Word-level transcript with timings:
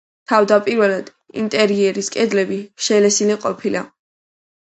თავდაპირველად 0.29 1.11
ინტერიერის 1.41 2.09
კედლები 2.15 2.57
შელესილი 2.87 3.37
ყოფილა. 3.45 3.85